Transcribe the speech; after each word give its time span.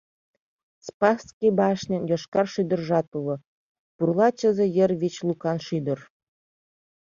Спасский 0.87 1.51
башньын 1.59 2.03
Йошкар 2.11 2.47
шӱдыржат 2.53 3.07
уло: 3.19 3.35
пурла 3.95 4.27
чызе 4.39 4.65
йыр 4.75 4.91
вич 5.01 5.15
лукан 5.27 5.57
шӱдыр. 5.65 5.99